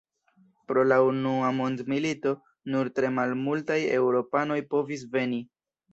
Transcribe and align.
Pro 0.71 0.85
la 0.91 0.95
unua 1.07 1.51
mondmilito 1.57 2.33
nur 2.77 2.91
tre 3.01 3.11
malmultaj 3.19 3.79
Eŭropanoj 3.99 4.61
povis 4.73 5.05
veni. 5.19 5.45